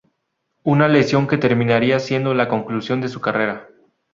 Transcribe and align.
Una 0.63 0.87
lesión 0.87 1.27
que 1.27 1.37
terminaría 1.37 1.99
siendo 1.99 2.33
la 2.33 2.47
conclusión 2.47 3.01
de 3.01 3.07
su 3.07 3.21
carrera. 3.21 3.67